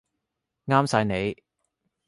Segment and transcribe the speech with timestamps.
[0.65, 1.43] 啱晒你